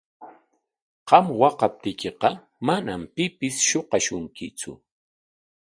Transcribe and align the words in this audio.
Qam 1.07 1.25
waqaptiykiqa 1.39 2.29
manam 2.67 3.01
pipis 3.15 3.55
shuqashunkitsu. 3.67 4.71